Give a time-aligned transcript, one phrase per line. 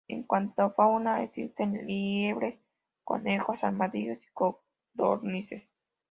[0.07, 2.63] En cuanto a fauna existen liebres,
[3.03, 4.29] conejos, armadillos y
[4.95, 5.71] codornices.